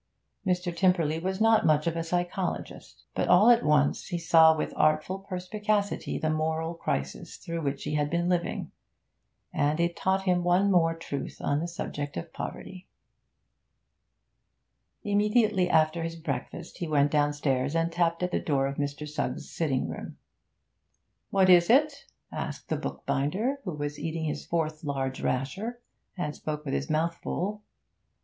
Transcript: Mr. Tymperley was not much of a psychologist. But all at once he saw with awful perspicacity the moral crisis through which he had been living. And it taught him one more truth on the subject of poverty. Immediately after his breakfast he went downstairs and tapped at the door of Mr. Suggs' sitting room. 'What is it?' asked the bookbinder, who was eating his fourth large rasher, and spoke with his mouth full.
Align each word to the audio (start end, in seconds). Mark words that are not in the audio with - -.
Mr. 0.47 0.75
Tymperley 0.75 1.21
was 1.21 1.39
not 1.39 1.63
much 1.63 1.85
of 1.85 1.95
a 1.95 2.03
psychologist. 2.03 3.03
But 3.13 3.27
all 3.27 3.51
at 3.51 3.63
once 3.63 4.07
he 4.07 4.17
saw 4.17 4.57
with 4.57 4.73
awful 4.75 5.19
perspicacity 5.19 6.17
the 6.17 6.31
moral 6.31 6.73
crisis 6.73 7.37
through 7.37 7.61
which 7.61 7.83
he 7.83 7.93
had 7.93 8.09
been 8.09 8.27
living. 8.27 8.71
And 9.53 9.79
it 9.79 9.95
taught 9.95 10.23
him 10.23 10.43
one 10.43 10.71
more 10.71 10.95
truth 10.97 11.37
on 11.39 11.59
the 11.59 11.67
subject 11.67 12.17
of 12.17 12.33
poverty. 12.33 12.87
Immediately 15.03 15.69
after 15.69 16.01
his 16.01 16.15
breakfast 16.15 16.79
he 16.79 16.87
went 16.87 17.11
downstairs 17.11 17.75
and 17.75 17.91
tapped 17.91 18.23
at 18.23 18.31
the 18.31 18.39
door 18.39 18.65
of 18.65 18.77
Mr. 18.77 19.07
Suggs' 19.07 19.51
sitting 19.51 19.87
room. 19.87 20.17
'What 21.29 21.47
is 21.47 21.69
it?' 21.69 22.05
asked 22.31 22.69
the 22.69 22.75
bookbinder, 22.75 23.59
who 23.65 23.73
was 23.75 23.99
eating 23.99 24.25
his 24.25 24.47
fourth 24.47 24.83
large 24.83 25.21
rasher, 25.21 25.79
and 26.17 26.35
spoke 26.35 26.65
with 26.65 26.73
his 26.73 26.89
mouth 26.89 27.13
full. 27.21 27.61